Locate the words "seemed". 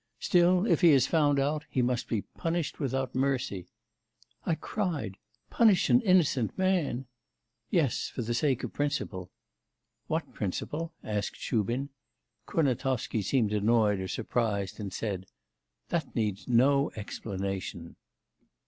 13.21-13.53